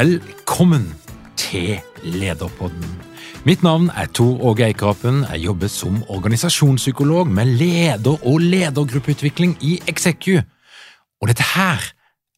[0.00, 0.94] Velkommen
[1.36, 2.84] til Lederpodden.
[3.44, 5.26] Mitt navn er Tor Åge Eikrapen.
[5.28, 10.40] Jeg jobber som organisasjonspsykolog med leder- og ledergruppeutvikling i Execu.
[11.20, 11.84] Og dette her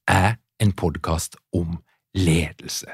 [0.08, 1.78] er en podkast om
[2.14, 2.86] ledelse.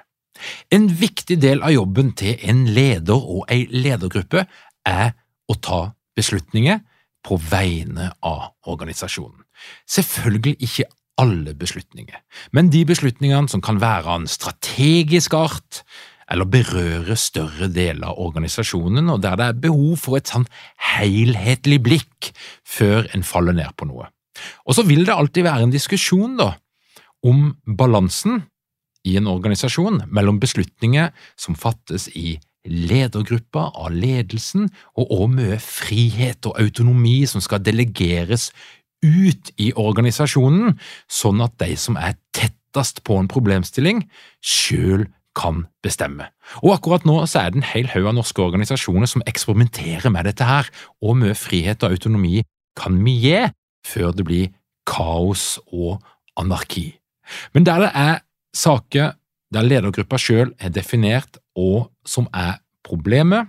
[0.70, 4.44] En viktig del av jobben til en leder og ei ledergruppe
[4.84, 5.16] er
[5.48, 5.80] å ta
[6.16, 6.84] beslutninger
[7.24, 9.40] på vegne av organisasjonen.
[9.88, 12.20] Selvfølgelig ikke alle beslutninger,
[12.54, 15.82] men de beslutningene som kan være av en strategisk art,
[16.28, 20.44] eller berøre større deler av organisasjonen, og der det er behov for et sånn
[20.94, 22.30] helhetlig blikk
[22.68, 24.10] før en faller ned på noe.
[24.68, 26.52] Og så vil det alltid være en diskusjon da,
[27.26, 28.42] om balansen
[29.08, 31.10] i en organisasjon mellom beslutninger
[31.40, 32.36] som fattes i
[32.68, 38.50] ledergruppa av ledelsen, og også mye frihet og autonomi som skal delegeres
[39.04, 40.78] ut i organisasjonen,
[41.10, 44.04] sånn at de som er tettest på en problemstilling,
[44.42, 45.06] sjøl
[45.38, 46.28] kan bestemme.
[46.64, 50.26] Og akkurat nå så er det en hel haug av norske organisasjoner som eksperimenterer med
[50.26, 50.70] dette her,
[51.02, 52.42] og mye frihet og autonomi
[52.78, 53.42] kan vi gi
[53.86, 54.54] før det blir
[54.88, 56.02] kaos og
[56.38, 56.90] anarki.
[57.54, 58.14] Men der det er
[58.56, 59.14] saker
[59.54, 63.48] der ledergruppa sjøl er definert og som er problemet,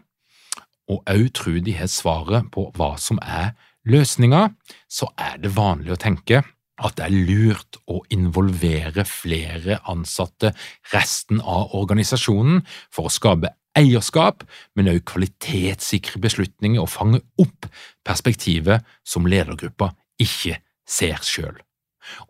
[0.89, 3.53] og òg tror de har svaret på hva som er
[3.91, 4.50] løsninger,
[4.89, 6.44] så er det vanlig å tenke
[6.79, 10.53] at det er lurt å involvere flere ansatte
[10.94, 12.61] resten av organisasjonen
[12.94, 14.44] for å skape eierskap,
[14.75, 17.67] men også kvalitetssikre beslutninger og fange opp
[18.07, 21.59] perspektivet som ledergruppa ikke ser sjøl.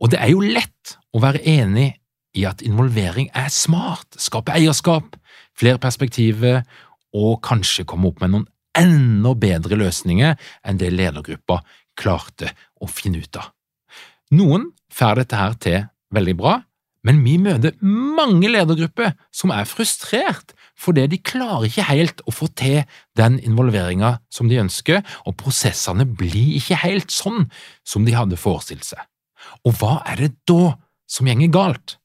[0.02, 1.94] Og det er jo lett å være enig
[2.38, 5.16] i at involvering er smart, skape eierskap,
[5.58, 6.62] flere perspektiver
[7.16, 11.62] og kanskje komme opp med noen enda bedre løsninger enn det ledergruppa
[12.00, 13.52] klarte å finne ut av.
[14.36, 15.80] Noen får dette her til
[16.16, 16.60] veldig bra,
[17.08, 22.48] men vi møter mange ledergrupper som er frustrert fordi de klarer ikke helt å få
[22.60, 22.82] til
[23.20, 27.50] den involveringa som de ønsker, og prosessene blir ikke helt sånn
[27.84, 29.02] som de hadde forestilt seg.
[29.68, 30.78] Og hva er det da
[31.10, 31.98] som gjenger galt?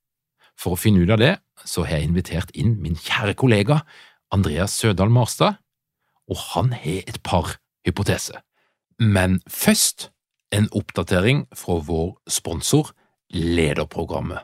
[0.59, 3.81] For å finne ut av det, så har jeg invitert inn min kjære kollega
[4.35, 5.61] Andreas Sødal Marstad,
[6.31, 8.41] og han har et par hypoteser.
[8.99, 10.11] Men først
[10.55, 12.93] en oppdatering fra vår sponsor
[13.35, 14.39] Lederprogrammet.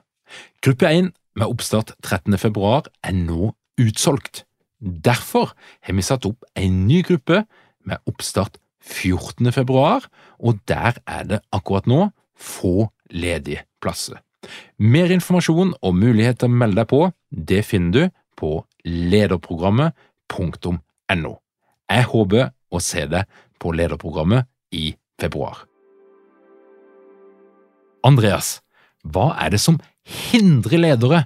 [0.62, 2.38] Gruppe 1 med oppstart 13.
[2.38, 4.44] februar er nå utsolgt.
[4.80, 5.52] Derfor
[5.84, 7.44] har vi satt opp en ny gruppe
[7.86, 9.52] med oppstart 14.
[9.52, 10.08] februar,
[10.38, 14.16] og der er det akkurat nå få ledige plasser.
[14.78, 18.09] Mer informasjon og mulighet til å melde deg på, det finner du
[18.41, 21.33] på lederprogrammet.no.
[21.91, 23.27] Jeg håper å se deg
[23.60, 24.47] på lederprogrammet
[24.77, 25.65] i februar.
[28.07, 28.60] Andreas,
[29.04, 29.81] hva er det som
[30.31, 31.25] hindrer ledere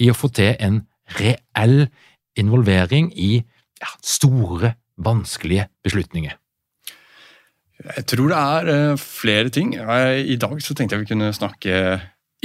[0.00, 0.80] i å få til en
[1.18, 1.88] reell
[2.40, 3.36] involvering i
[3.82, 6.38] ja, store, vanskelige beslutninger?
[7.84, 9.74] Jeg tror det er uh, flere ting.
[9.74, 11.80] I dag så tenkte jeg vi kunne snakke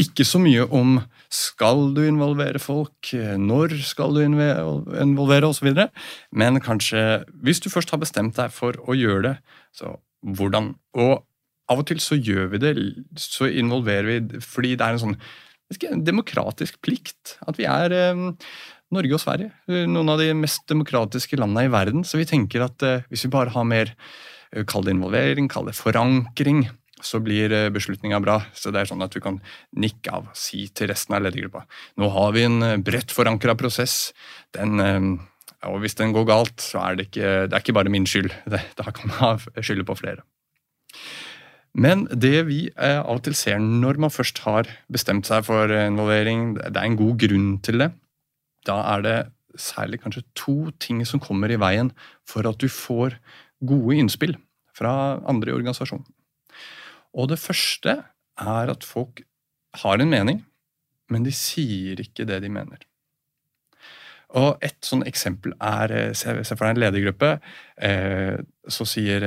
[0.01, 0.99] ikke så mye om
[1.33, 5.69] skal du involvere folk, når skal du involvere osv.,
[6.31, 9.35] men kanskje hvis du først har bestemt deg for å gjøre det,
[9.75, 10.73] så hvordan?
[10.97, 11.19] Og
[11.69, 12.73] av og til så gjør vi det,
[13.19, 15.19] så involverer vi fordi det er en sånn
[15.69, 17.35] en demokratisk plikt.
[17.45, 18.23] At vi er eh,
[18.95, 22.05] Norge og Sverige, noen av de mest demokratiske landene i verden.
[22.07, 25.69] Så vi tenker at eh, hvis vi bare har mer eh, Kall det involvering, kall
[25.69, 26.65] det forankring,
[27.05, 28.39] så blir eh, beslutninga bra.
[28.53, 29.39] Så det er sånn at du kan
[29.79, 31.65] nikke av, si til resten av ledergruppa
[31.99, 34.11] nå har vi en eh, bredt forankra prosess.
[34.55, 35.09] Den eh,
[35.67, 38.31] og hvis den går galt, så er det ikke, det er ikke bare min skyld.
[38.53, 40.23] Det, da kan man skylde på flere.
[41.75, 46.53] Men det vi av og til ser når man først har bestemt seg for involvering,
[46.55, 47.89] det er en god grunn til det.
[48.65, 49.17] Da er det
[49.59, 51.91] særlig kanskje to ting som kommer i veien
[52.27, 53.19] for at du får
[53.59, 54.37] gode innspill
[54.75, 56.07] fra andre i organisasjonen.
[57.17, 57.95] Og det første
[58.39, 59.23] er at folk
[59.83, 60.43] har en mening,
[61.09, 62.85] men de sier ikke det de mener.
[64.37, 67.31] Og Et sånn eksempel er eh, Se for deg en ledergruppe.
[67.81, 68.37] Eh,
[68.69, 69.25] så sier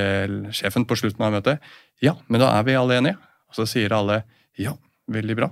[0.55, 3.19] sjefen på slutten av møtet ja, men da er vi alle enige.
[3.51, 4.23] Og så sier alle
[4.59, 4.73] ja,
[5.11, 5.49] veldig bra.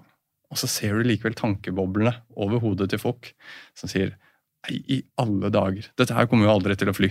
[0.50, 2.12] Og så ser du likevel tankeboblene
[2.42, 3.30] over hodet til folk
[3.78, 4.16] som sier
[4.66, 7.10] nei, i alle dager, dette her kommer jo aldri til å fly.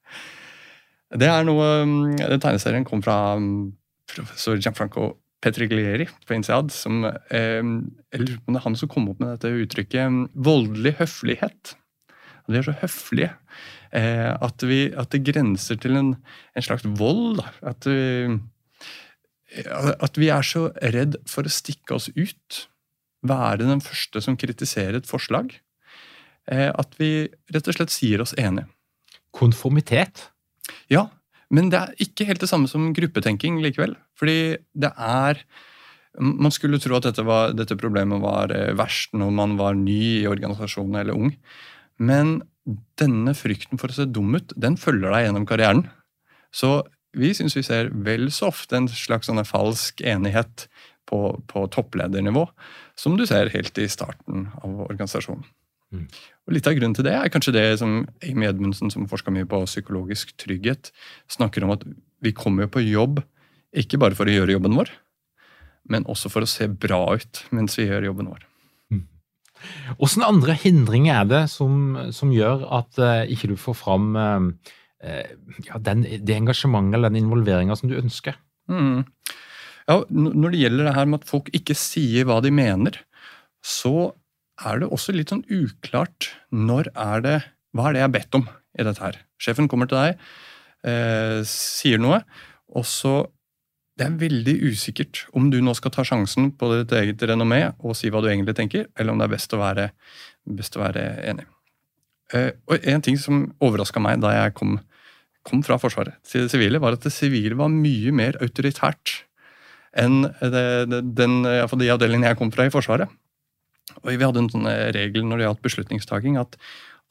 [1.20, 3.60] det er noe mm, Den tegneserien kom fra mm,
[4.14, 6.72] professor Gianfranco Petriglieri på INSEAD.
[6.74, 7.60] Som, eh,
[8.12, 11.76] eller det er han som kom opp med dette uttrykket mm, voldelig høflighet.
[12.50, 13.30] De er så høflige
[13.94, 16.14] eh, at, vi, at, det grenser til en,
[16.56, 17.42] en slags vold.
[17.62, 18.38] At vi,
[19.70, 22.64] at vi er så redd for å stikke oss ut.
[23.26, 25.54] Være den første som kritiserer et forslag.
[26.50, 28.68] Eh, at vi rett og slett sier oss enige.
[29.36, 30.28] Konformitet?
[30.90, 31.08] Ja,
[31.50, 33.96] men det er ikke helt det samme som gruppetenking likevel.
[34.18, 35.44] Fordi det er
[36.18, 40.24] Man skulle tro at dette, var, dette problemet var eh, verst når man var ny
[40.24, 41.28] i organisasjonen eller ung.
[42.02, 42.40] Men
[42.98, 45.84] denne frykten for å se dum ut, den følger deg gjennom karrieren.
[46.50, 46.80] Så
[47.16, 50.66] vi syns vi ser vel så ofte en slags sånn falsk enighet
[51.10, 52.44] på, på, toppledernivå,
[52.98, 55.46] som du ser helt i starten av organisasjonen.
[55.90, 56.06] Mm.
[56.46, 59.48] Og Litt av grunnen til det er kanskje det som Amy Edmundsen, som forska mye
[59.48, 60.92] på psykologisk trygghet,
[61.30, 61.86] snakker om at
[62.22, 63.22] vi kommer jo på jobb
[63.76, 64.90] ikke bare for å gjøre jobben vår,
[65.90, 68.46] men også for å se bra ut mens vi gjør jobben vår.
[70.00, 74.48] Hvilke andre hindringer er det som, som gjør at uh, ikke du får fram uh,
[75.66, 78.38] ja, den, det engasjementet eller den involveringa som du ønsker?
[78.70, 79.04] Mm.
[79.90, 82.96] Ja, når det gjelder det her med at folk ikke sier hva de mener,
[83.60, 84.12] så
[84.66, 87.36] er det også litt sånn uklart når er det,
[87.76, 88.46] hva er det jeg har bedt om
[88.78, 89.18] i dette her.
[89.40, 90.24] Sjefen kommer til deg,
[90.86, 92.20] eh, sier noe,
[92.76, 93.14] og så
[94.00, 97.96] det er veldig usikkert om du nå skal ta sjansen på ditt eget renommé og
[97.98, 99.90] si hva du egentlig tenker, eller om det er best å være,
[100.56, 101.44] best å være enig.
[102.32, 104.78] Uh, og En ting som overraska meg da jeg kom,
[105.44, 109.24] kom, fra Forsvaret til det sivile, var at det sivile var mye mer autoritært
[109.98, 113.10] enn det, det, den, de avdelingen jeg kom fra i Forsvaret.
[114.02, 116.56] Og Vi hadde en sånn regel når det gjaldt beslutningstaking, at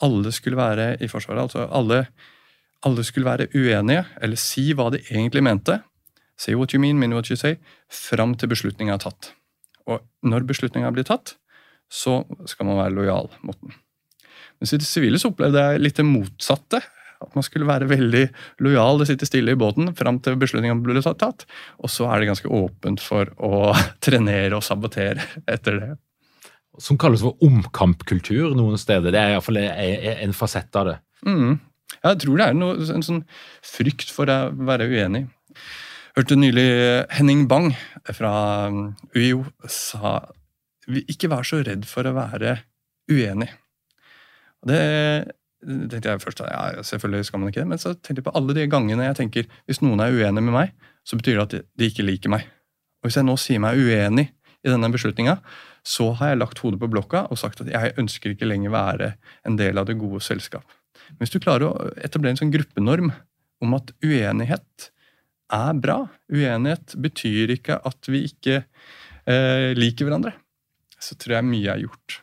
[0.03, 2.05] alle skulle være i Forsvaret, altså alle,
[2.87, 5.81] alle skulle være uenige, eller si hva de egentlig mente,
[6.39, 7.57] Say what you mean, mean what you say,
[7.91, 9.33] fram til beslutninga er tatt.
[9.91, 11.35] Og når beslutninga blir tatt,
[11.91, 13.75] så skal man være lojal mot den.
[14.59, 16.79] Mens i det sivile så opplevde jeg litt det motsatte.
[17.19, 18.21] At man skulle være veldig
[18.63, 21.43] lojal, sitte stille i båten fram til beslutninga ble tatt.
[21.83, 23.73] Og så er det ganske åpent for å
[24.05, 25.89] trenere og sabotere etter det.
[26.79, 29.11] Som kalles for omkampkultur noen steder.
[29.11, 30.97] Det er iallfall en fasett av det.
[31.27, 31.57] Mm.
[31.99, 33.23] Jeg tror det er noe, en sånn
[33.65, 35.25] frykt for å være uenig.
[36.17, 36.67] Hørte nylig
[37.15, 37.73] Henning Bang
[38.15, 38.31] fra
[38.71, 40.17] um, UiO sa
[40.89, 42.55] ikke vær så redd for å være
[43.11, 43.49] uenig.
[44.67, 44.79] Det
[45.59, 48.55] tenkte jeg først, ja, selvfølgelig skal man ikke det, men så tenkte jeg på alle
[48.55, 51.89] de gangene jeg tenker hvis noen er uenig med meg, så betyr det at de
[51.91, 52.47] ikke liker meg.
[52.99, 54.29] Og Hvis jeg nå sier meg uenig
[54.65, 55.37] i denne beslutninga,
[55.87, 59.13] så har jeg lagt hodet på blokka og sagt at jeg ønsker ikke lenger være
[59.47, 60.65] en del av det gode selskap.
[61.15, 63.13] Men hvis du klarer å etablere en sånn gruppenorm
[63.63, 64.89] om at uenighet
[65.49, 65.99] er bra.
[66.31, 70.35] Uenighet betyr ikke at vi ikke eh, liker hverandre.
[70.99, 72.19] Så tror jeg mye er gjort.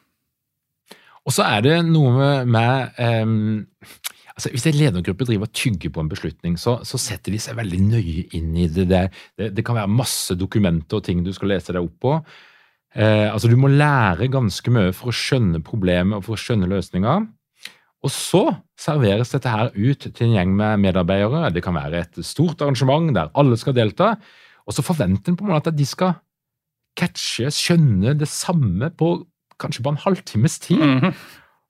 [1.26, 3.64] Og så er det noe med, med um,
[4.36, 7.56] altså Hvis en ledergruppe driver og tygger på en beslutning, så, så, setter de seg
[7.56, 8.84] veldig nøye inn i det.
[8.90, 9.04] Det,
[9.38, 9.48] det.
[9.56, 12.18] det, kan være masse dokumenter og ting du skal lese deg opp på.
[12.96, 16.68] Eh, altså Du må lære ganske mye for å skjønne problemet og for å skjønne
[16.68, 17.26] løsninger.
[18.04, 18.42] Og så
[18.78, 21.50] serveres dette her ut til en gjeng med medarbeidere.
[21.54, 24.14] Det kan være et stort arrangement der alle skal delta.
[24.66, 26.18] Og så forventer en på en måte at de skal
[26.96, 29.10] catche, skjønne det samme på
[29.60, 30.80] kanskje bare en halvtimes tid.
[30.80, 31.14] Mm -hmm.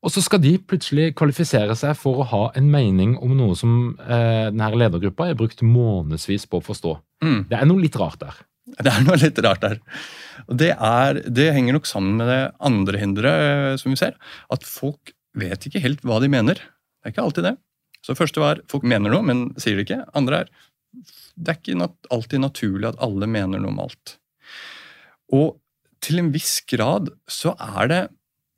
[0.05, 3.97] Og så skal de plutselig kvalifisere seg for å ha en mening om noe som
[4.05, 6.93] eh, denne ledergruppa har brukt månedsvis på å forstå.
[7.25, 7.41] Mm.
[7.51, 8.39] Det er noe litt rart der.
[8.67, 9.81] Det er noe litt rart der.
[10.47, 14.19] Og det, er, det henger nok sammen med det andre hinderet eh, som vi ser.
[14.53, 16.61] At folk vet ikke helt hva de mener.
[16.61, 17.57] Det er ikke alltid det.
[18.03, 20.05] Så det første var folk mener noe, men sier det ikke.
[20.19, 20.53] Andre er
[21.37, 24.17] det er ikke nat alltid naturlig at alle mener noe om alt.
[25.37, 25.57] Og
[26.05, 28.03] til en viss grad så er det,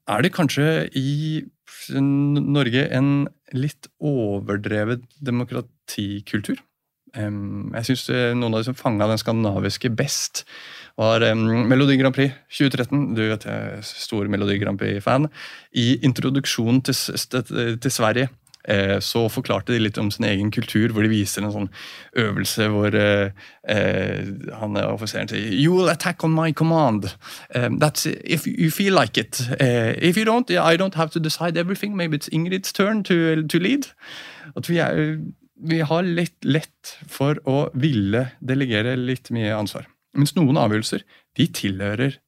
[0.09, 1.45] er det kanskje i
[1.93, 6.59] Norge en litt overdrevet demokratikultur.
[7.19, 10.45] Jeg syns noen av de som fanga den skandinaviske best,
[10.99, 13.15] var Melodi Grand Prix 2013.
[13.17, 15.29] Du vet jeg er stor Melodi Grand Prix-fan.
[15.73, 16.99] I introduksjonen til,
[17.79, 18.48] til Sverige Eh,
[19.01, 21.69] så forklarte de litt om sin egen kultur, hvor de viser en sånn
[22.21, 23.31] øvelse hvor eh,
[23.69, 24.29] eh
[24.61, 27.15] han offiseren sier You will attack on my command.
[27.55, 29.41] Um, that's if you feel like it.
[29.61, 31.97] Uh, if you don't, I don't have to decide everything.
[31.97, 33.89] Maybe it's Ingrid's turn to, to lead.
[34.57, 35.19] At vi, er,
[35.57, 39.89] vi har litt lett for å ville delegere litt mye ansvar.
[40.17, 41.05] Mens noen avgjørelser
[41.39, 42.19] de tilhører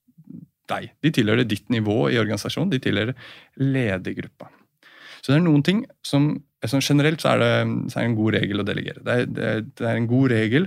[0.71, 0.93] deg.
[1.03, 2.73] De tilhører ditt nivå i organisasjonen.
[2.73, 3.17] De tilhører
[3.59, 4.51] ledergruppa.
[5.21, 6.33] Så det er noen ting som
[6.69, 7.53] sånn Generelt så er, det,
[7.89, 9.03] så er det en god regel å delegere.
[9.05, 10.67] Det er, det, det er, en god regel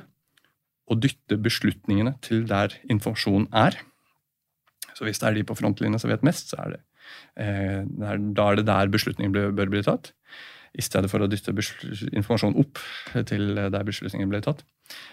[0.89, 3.77] å dytte beslutningene til der informasjonen er.
[4.97, 6.79] Så hvis det er de på frontlinja som vet mest, så er det,
[7.45, 10.11] eh, da er det der beslutningen bør bli tatt.
[10.73, 12.81] I stedet for å dytte informasjonen opp
[13.29, 14.65] til der beslutningen ble tatt.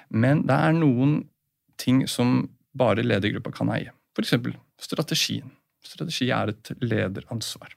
[0.09, 1.19] Men det er noen
[1.81, 3.93] ting som bare ledergruppa kan eie.
[4.17, 4.33] F.eks.
[4.81, 5.53] strategien.
[5.85, 7.77] Strategi er et lederansvar.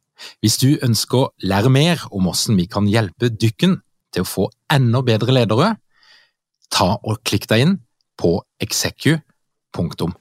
[0.41, 3.79] Hvis du ønsker å lære mer om hvordan vi kan hjelpe dykken
[4.11, 5.75] til å få enda bedre ledere,
[6.71, 7.77] ta og klikk deg inn
[8.19, 10.11] på execu.no.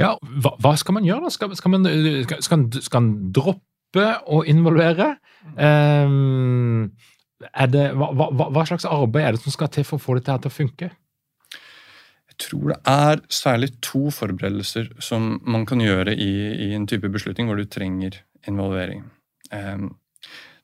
[0.00, 1.32] Ja, hva, hva, skal man gjøre da?
[1.34, 1.84] Skal, skal, man,
[2.40, 5.12] skal, skal man droppe å involvere?
[5.56, 6.88] Um,
[7.40, 10.36] det, hva, hva, hva, slags arbeid er det som skal til for å få dette
[10.44, 10.90] til å funke?
[12.30, 16.32] Jeg tror det er særlig to forberedelser som man kan gjøre i,
[16.68, 19.04] i en type beslutning hvor du trenger involvering.
[19.52, 19.94] Um,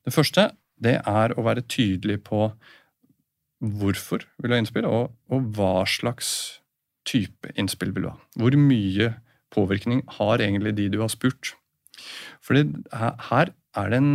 [0.06, 0.50] det første
[0.82, 2.50] det er å være tydelig på
[3.56, 6.28] hvorfor vil du ha innspill, og, og hva slags
[7.08, 8.18] type innspill vil du ha.
[8.36, 9.14] Hvor mye
[9.54, 11.54] påvirkning har egentlig de du har spurt?
[12.44, 12.66] Fordi
[13.30, 14.12] her er det en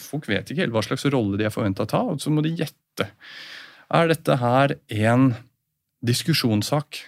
[0.00, 2.44] Folk vet ikke helt hva slags rolle de er forventa å ta, og så må
[2.44, 3.08] de gjette.
[3.92, 4.76] Er dette her
[5.08, 5.32] en
[6.04, 7.04] diskusjonssak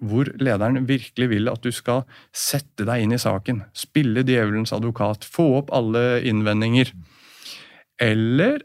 [0.00, 5.26] hvor lederen virkelig vil at du skal sette deg inn i saken, spille djevelens advokat,
[5.28, 6.94] få opp alle innvendinger?
[8.00, 8.62] Eller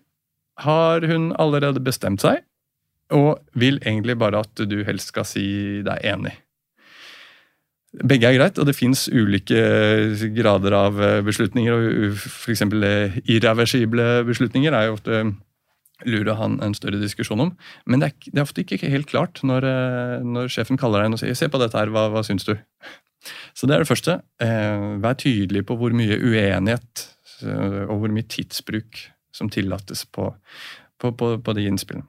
[0.63, 2.46] har hun allerede bestemt seg
[3.13, 5.46] og vil egentlig bare at du helst skal si
[5.86, 6.38] deg enig?
[8.04, 9.60] Begge er greit, og det fins ulike
[10.36, 11.74] grader av eh, beslutninger.
[11.74, 12.64] og F.eks.
[12.66, 15.24] Eh, irreversible beslutninger er jo ofte
[16.04, 17.54] lurer han en større diskusjon om.
[17.88, 19.68] Men det er, det er ofte ikke helt klart når,
[20.28, 22.58] når, sjefen kaller deg og sier 'se på dette her, hva, hva syns du?'
[23.58, 24.20] Så det er det første.
[25.02, 27.08] Vær tydelig på hvor mye uenighet
[27.88, 29.00] og hvor mye tidsbruk
[29.34, 30.28] som tillates på,
[31.00, 32.06] på, på, på de innspillene.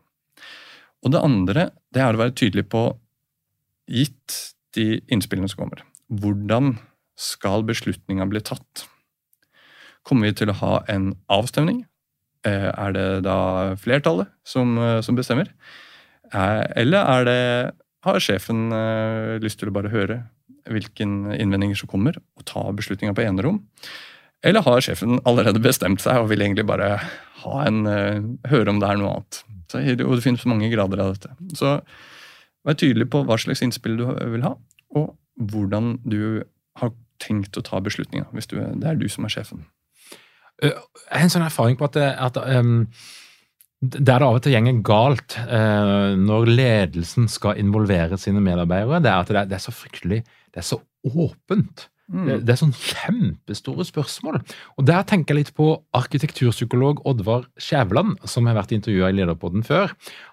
[1.06, 2.84] Og det andre det er å være tydelig på,
[3.86, 5.82] gitt de innspillene som kommer.
[6.12, 6.76] Hvordan
[7.16, 8.86] skal beslutninga bli tatt?
[10.06, 11.84] Kommer vi til å ha en avstemning?
[12.46, 15.50] Eh, er det da flertallet som, eh, som bestemmer?
[16.32, 17.74] Eh, eller er det,
[18.06, 18.70] har sjefen
[19.42, 20.28] lyst til å bare høre
[20.70, 23.64] hvilke innvendinger som kommer, og ta beslutninga på enerom?
[24.44, 27.00] Eller har sjefen allerede bestemt seg og vil egentlig bare
[27.66, 27.82] en,
[28.46, 29.42] høre om det er noe annet?
[29.66, 31.34] Så, og det finnes mange grader av dette.
[31.58, 31.80] Så
[32.66, 34.56] Vær tydelig på hva slags innspill du vil ha,
[34.98, 35.14] og
[35.52, 36.42] hvordan du
[36.80, 36.92] har
[37.22, 39.64] tenkt å ta beslutninga, det er du som er sjefen.
[40.62, 40.72] Jeg
[41.12, 42.86] har en sånn erfaring på at, at um,
[43.80, 49.12] der det av og til gjenger galt uh, når ledelsen skal involvere sine medarbeidere, det
[49.12, 52.58] er at det er, det er så fryktelig Det er så åpent Det, det er
[52.60, 54.38] sånn kjempestore spørsmål.
[54.78, 59.66] Og Der tenker jeg litt på arkitekturpsykolog Oddvar Skjæveland, som har vært intervjua i Lederpodden
[59.66, 59.90] før.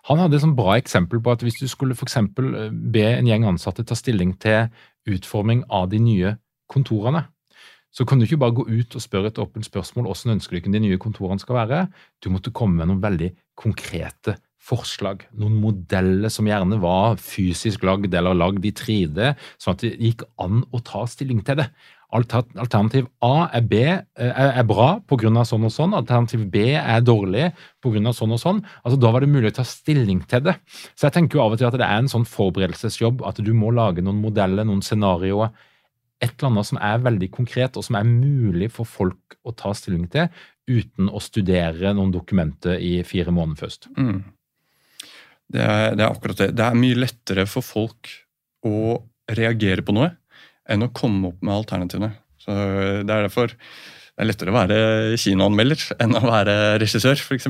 [0.10, 3.30] Han hadde et sånn bra eksempel på at hvis du skulle for eksempel be en
[3.30, 4.70] gjeng ansatte ta stilling til
[5.10, 6.36] utforming av de nye
[6.72, 7.25] kontorene,
[7.94, 10.62] så kan du ikke bare gå ut og spørre et åpent spørsmål hvordan ønsker du
[10.62, 11.84] ikke de nye kontorene skal være.
[12.22, 18.13] Du måtte komme med noen veldig konkrete forslag, noen modeller som gjerne var fysisk lagd
[18.15, 21.67] eller lagd i 3D, sånn at det gikk an å ta stilling til det.
[22.13, 25.32] Alternativ A er, B, eh, er bra pga.
[25.43, 27.51] sånn og sånn, alternativ B er dårlig
[27.82, 28.13] pga.
[28.13, 28.63] sånn og sånn.
[28.86, 30.55] Altså, da var det mulig å ta stilling til det.
[30.96, 33.53] Så jeg tenker jo av og til at det er en sånn forberedelsesjobb, at du
[33.53, 35.51] må lage noen modeller, noen scenarioer.
[36.22, 39.74] Et eller annet som er veldig konkret, og som er mulig for folk å ta
[39.74, 40.29] stilling til
[40.70, 43.89] uten å studere noen dokumenter i fire måneder først.
[43.98, 44.24] Mm.
[45.51, 46.51] Det er, det er, akkurat det.
[46.57, 48.12] Det er mye lettere for folk
[48.65, 49.00] å
[49.33, 50.13] reagere på noe
[50.71, 52.13] enn å komme opp med alternativene.
[52.39, 52.53] Så
[53.03, 54.77] Det er derfor det er lettere å være
[55.17, 57.50] kinoanmelder enn å være regissør, f.eks.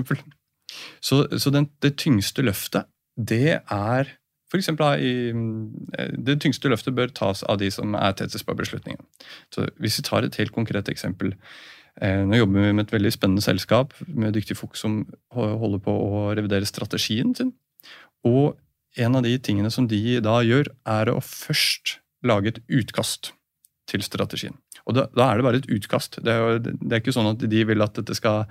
[1.04, 2.88] Så, så den, det tyngste løftet,
[3.20, 4.14] det er
[4.54, 4.86] for eksempel,
[6.14, 9.02] Det tyngste løftet bør tas av de som er tettest på beslutningen.
[9.50, 11.34] Så Hvis vi tar et helt konkret eksempel.
[12.02, 15.92] Eh, nå jobber vi med et veldig spennende selskap med dyktige folk som holder på
[15.92, 17.52] å revidere strategien sin.
[18.28, 18.56] Og
[19.00, 23.34] en av de tingene som de da gjør, er å først lage et utkast
[23.90, 24.56] til strategien.
[24.88, 26.20] Og da, da er det bare et utkast.
[26.24, 28.46] Det er, det er, ikke sånn at de vil at dette skal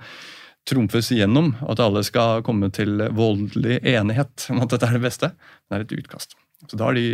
[0.69, 5.31] trumfes igjennom, at alle skal komme til voldelig enighet om at dette er det beste.
[5.67, 6.37] Det er et utkast.
[6.69, 7.07] Så da har de,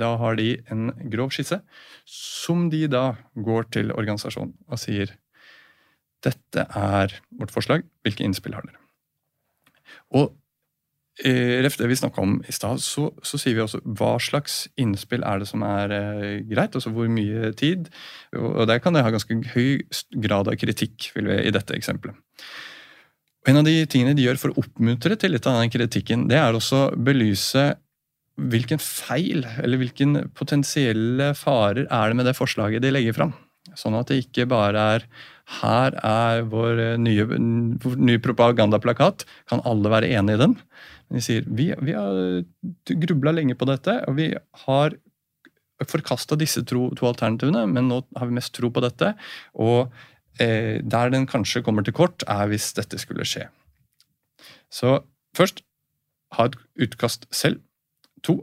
[0.00, 1.60] da har de en grov skisse,
[2.08, 5.12] som de da går til organisasjonen og sier
[6.22, 8.78] dette er vårt forslag, hvilke innspill har dere?
[10.14, 10.30] Og
[11.20, 15.20] Ref det vi snakka om i stad, så, så, sier vi også hva slags innspill
[15.28, 16.72] er det som er eh, greit.
[16.72, 17.90] altså Hvor mye tid.
[18.38, 19.84] Og Der kan det ha ganske høy
[20.24, 22.16] grad av kritikk vil vi, i dette eksempelet.
[23.46, 26.38] En av de tingene de gjør for å oppmuntre til litt av den kritikken, det
[26.38, 27.72] er også å belyse
[28.40, 33.34] hvilken feil eller hvilken potensielle farer er det med det forslaget de legger fram.
[33.78, 35.06] Sånn at det ikke bare er
[35.60, 40.56] her er vår nye, nye propagandaplakat, kan alle være enig i den?
[41.12, 42.44] De sier vi, vi har
[43.04, 44.30] grubla lenge på dette, og vi
[44.66, 44.96] har
[45.88, 49.12] forkasta disse to, to, alternativene, men nå har vi mest tro på dette.
[49.60, 49.92] Og
[50.40, 53.48] eh, der den kanskje kommer til kort, er hvis dette skulle skje.
[54.72, 55.00] Så
[55.36, 55.64] først
[56.36, 57.60] ha et utkast selv.
[58.22, 58.42] To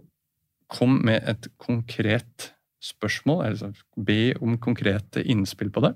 [0.70, 2.52] kom med et konkret
[2.84, 5.96] spørsmål, altså be om konkrete innspill på det.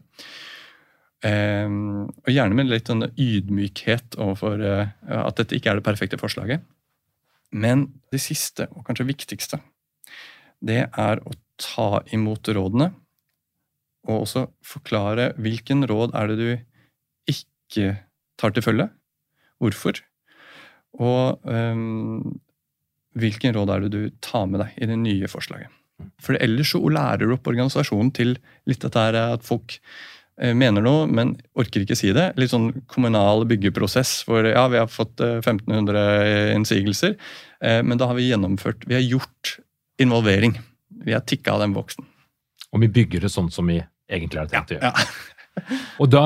[1.23, 6.19] Ehm, og gjerne med litt sånn ydmykhet overfor eh, at dette ikke er det perfekte
[6.19, 6.63] forslaget.
[7.53, 9.61] Men det siste, og kanskje viktigste,
[10.63, 12.89] det er å ta imot rådene.
[14.09, 16.49] Og også forklare hvilken råd er det du
[17.31, 17.93] ikke
[18.41, 18.89] tar til følge.
[19.63, 20.01] Hvorfor?
[20.99, 22.33] Og um,
[23.15, 25.71] hvilken råd er det du tar med deg i det nye forslaget.
[26.19, 28.35] For ellers så lærer du opp organisasjonen til
[28.67, 29.77] litt dette at folk
[30.41, 32.31] mener noe, men orker ikke si det.
[32.41, 37.13] Litt sånn kommunal byggeprosess hvor ja, vi har fått 1500 eh, innsigelser,
[37.61, 39.57] eh, men da har vi gjennomført Vi har gjort
[40.01, 40.57] involvering.
[41.05, 42.07] Vi har tikka av den voksen.
[42.73, 43.77] Og vi bygger det sånn som vi
[44.09, 44.89] egentlig har tenkt å gjøre.
[44.89, 45.05] Ja.
[46.01, 46.23] og da,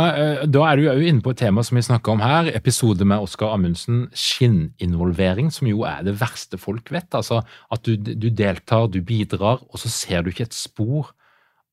[0.48, 3.28] da, er du jo inne på et tema som vi snakker om her, episode med
[3.28, 7.12] Oskar Amundsen, skinninvolvering, som jo er det verste folk vet.
[7.12, 11.12] Altså At du, du deltar, du bidrar, og så ser du ikke et spor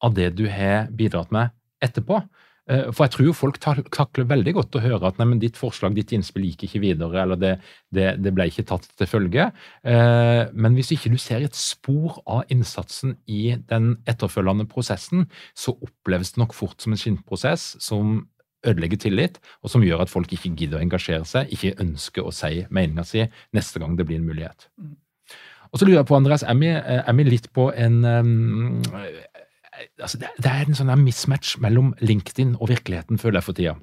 [0.03, 2.23] av det du har bidratt med etterpå.
[2.70, 5.59] Eh, for jeg tror jo folk takler veldig godt å høre at nei, men ditt
[5.61, 7.53] forslag, ditt innspill gikk ikke videre, eller det,
[7.92, 9.51] det, det ble ikke tatt til følge.
[9.85, 15.77] Eh, men hvis ikke du ser et spor av innsatsen i den etterfølgende prosessen, så
[15.77, 18.23] oppleves det nok fort som en skinnprosess som
[18.64, 22.33] ødelegger tillit, og som gjør at folk ikke gidder å engasjere seg, ikke ønsker å
[22.33, 24.70] si meninga si neste gang det blir en mulighet.
[24.81, 24.94] Mm.
[25.75, 28.83] Og så lurer jeg på, Andreas, er vi, er vi litt på en um,
[30.01, 33.75] altså det, det, er en sånn mismatch mellom LinkedIn og virkeligheten, føler jeg for tida.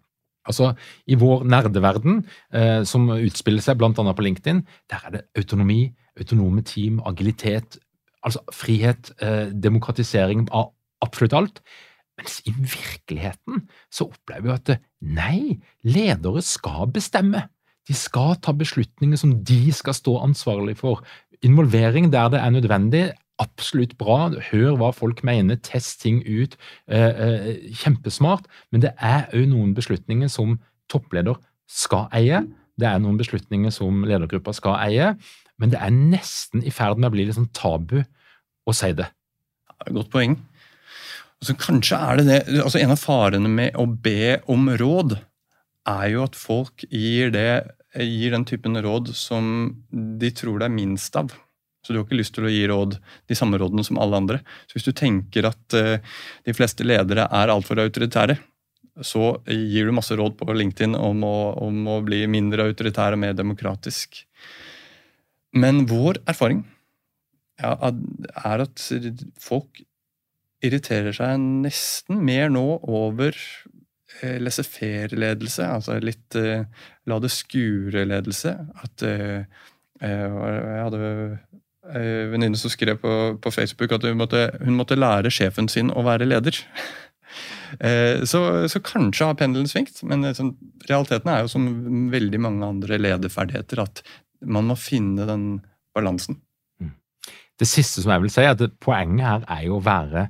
[0.49, 0.71] Altså,
[1.05, 2.23] I vår nerdeverden,
[2.57, 3.93] eh, som utspiller seg bl.a.
[3.93, 7.77] på LinkedIn, der er det autonomi, autonome team, agilitet,
[8.25, 10.71] altså frihet, eh, demokratisering av
[11.05, 11.61] absolutt alt.
[12.19, 15.39] Mens i virkeligheten så opplever vi at nei,
[15.85, 17.47] ledere skal bestemme.
[17.87, 21.01] De skal ta beslutninger som de skal stå ansvarlig for.
[21.45, 23.05] Involvering der det er nødvendig,
[23.41, 24.29] absolutt bra.
[24.51, 26.57] Hør hva folk mener, test ting ut.
[26.87, 27.47] Eh, eh,
[27.81, 28.47] kjempesmart.
[28.71, 30.59] Men det er òg noen beslutninger som
[30.91, 31.39] toppleder
[31.71, 32.43] skal eie.
[32.79, 35.15] Det er noen beslutninger som ledergruppa skal eie.
[35.61, 39.09] Men det er nesten i ferd med å bli litt sånn tabu å si det.
[39.89, 40.37] Godt poeng.
[41.41, 45.17] Altså, kanskje er det det, altså En av farene med å be om råd
[45.89, 50.75] er jo at folk gir, det, gir den typen råd som de tror det er
[50.75, 51.33] minst av.
[51.81, 52.95] Så du har ikke lyst til å gi råd,
[53.27, 54.39] de samme rådene som alle andre.
[54.69, 55.97] Så Hvis du tenker at uh,
[56.45, 58.37] de fleste ledere er altfor autoritære,
[59.01, 63.23] så gir du masse råd på LinkedIn om å, om å bli mindre autoritær og
[63.23, 64.19] mer demokratisk.
[65.57, 66.65] Men vår erfaring
[67.61, 68.83] er at
[69.41, 69.81] folk
[70.65, 73.33] irriterer seg nesten mer nå over
[74.21, 76.67] eh, laissez-faire-ledelse, altså litt eh,
[77.09, 78.55] la det skure-ledelse.
[78.85, 79.43] At eh,
[80.01, 81.01] eh Jeg hadde
[81.97, 85.93] en venninne som skrev på, på, Facebook at hun måtte, hun måtte, lære sjefen sin
[85.93, 86.61] å være leder.
[87.79, 90.49] Eh, så, så, kanskje har pendelen svingt, men sånn,
[90.89, 91.69] realiteten er jo som
[92.11, 94.01] veldig mange andre lederferdigheter at
[94.43, 95.45] man må finne den
[95.95, 96.41] balansen.
[96.83, 96.91] Mm.
[97.55, 100.25] Det siste som jeg vil si, er at poenget her er jo å være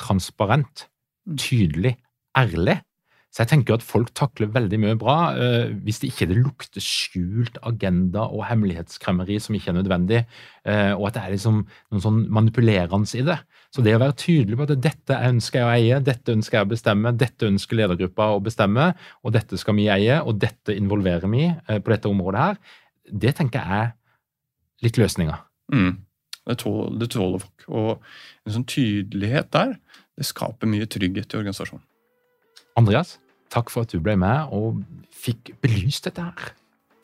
[0.00, 0.88] transparent,
[1.30, 1.38] mm.
[1.44, 1.94] tydelig,
[2.42, 2.80] ærlig.
[3.32, 6.84] Så jeg tenker at folk takler veldig mye bra eh, hvis det ikke det lukter
[6.84, 10.18] skjult agenda og hemmelighetskremmeri som ikke er nødvendig,
[10.68, 13.38] eh, og at det er liksom noen sånn manipulerende i det.
[13.72, 16.68] Så det å være tydelig på at dette ønsker jeg å eie, dette ønsker jeg
[16.68, 18.90] å bestemme, dette ønsker ledergruppa å bestemme,
[19.24, 22.60] og dette skal vi eie, og dette involverer vi eh, på dette området her,
[23.24, 23.94] det tenker jeg er
[24.84, 25.40] litt løsninga.
[25.72, 26.02] Mm.
[26.50, 27.66] Det tåler, det tåler folk.
[27.72, 29.78] Og en sånn tydelighet der,
[30.20, 31.86] det skaper mye trygghet i organisasjonen.
[32.76, 33.16] Andreas,
[33.52, 34.82] takk for at du ble med og
[35.22, 36.52] fikk belyst dette her.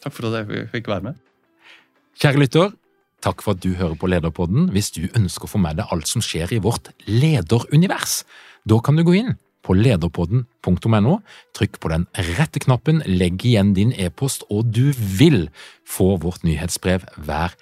[0.03, 1.19] Takk for at jeg fikk være med.
[2.19, 2.73] Kjære lytter,
[3.23, 4.71] takk for at du hører på Lederpodden.
[4.75, 8.23] Hvis du ønsker å få med deg alt som skjer i vårt lederunivers,
[8.69, 11.19] da kan du gå inn på lederpodden.no.
[11.57, 12.09] Trykk på den
[12.39, 15.49] rette knappen, legg igjen din e-post, og du vil
[15.87, 17.55] få vårt nyhetsbrev hver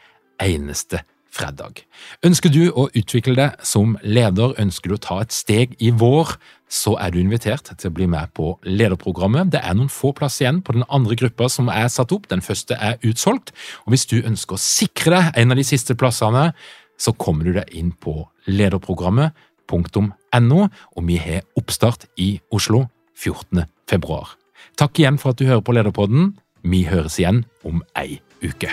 [0.42, 1.03] eneste
[1.37, 1.83] fredag.
[2.25, 6.37] Ønsker du å utvikle deg som leder, ønsker du å ta et steg i vår,
[6.68, 9.52] så er du invitert til å bli med på lederprogrammet.
[9.55, 12.26] Det er noen få plass igjen på den andre gruppa som er satt opp.
[12.31, 13.52] Den første er utsolgt.
[13.87, 16.50] Og Hvis du ønsker å sikre deg en av de siste plassene,
[16.98, 18.18] så kommer du deg inn på
[18.50, 20.61] lederprogrammet.no,
[20.96, 23.66] og vi har oppstart i Oslo 14.
[23.88, 24.37] februar.
[24.76, 26.35] Takk igjen for at du hører på Lederpodden.
[26.66, 28.72] Vi høres igjen om ei uke.